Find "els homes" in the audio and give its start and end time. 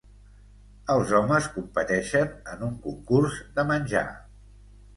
0.93-1.49